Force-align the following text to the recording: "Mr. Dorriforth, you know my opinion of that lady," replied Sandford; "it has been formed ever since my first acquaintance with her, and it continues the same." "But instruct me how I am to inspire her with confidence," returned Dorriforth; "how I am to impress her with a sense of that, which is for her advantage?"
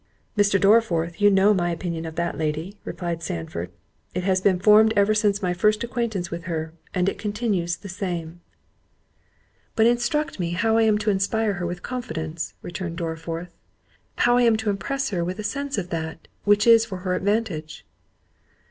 "Mr. 0.35 0.59
Dorriforth, 0.59 1.21
you 1.21 1.29
know 1.29 1.53
my 1.53 1.69
opinion 1.69 2.07
of 2.07 2.15
that 2.15 2.35
lady," 2.35 2.75
replied 2.83 3.21
Sandford; 3.21 3.69
"it 4.15 4.23
has 4.23 4.41
been 4.41 4.57
formed 4.57 4.93
ever 4.95 5.13
since 5.13 5.43
my 5.43 5.53
first 5.53 5.83
acquaintance 5.83 6.31
with 6.31 6.45
her, 6.45 6.73
and 6.91 7.07
it 7.07 7.19
continues 7.19 7.75
the 7.77 7.87
same." 7.87 8.41
"But 9.75 9.85
instruct 9.85 10.39
me 10.39 10.53
how 10.53 10.75
I 10.77 10.81
am 10.89 10.97
to 11.05 11.11
inspire 11.11 11.53
her 11.53 11.67
with 11.67 11.83
confidence," 11.83 12.55
returned 12.63 12.97
Dorriforth; 12.97 13.51
"how 14.15 14.37
I 14.37 14.41
am 14.41 14.57
to 14.57 14.71
impress 14.71 15.11
her 15.11 15.23
with 15.23 15.37
a 15.37 15.43
sense 15.43 15.77
of 15.77 15.91
that, 15.91 16.27
which 16.45 16.65
is 16.65 16.83
for 16.83 16.97
her 17.05 17.13
advantage?" 17.13 17.85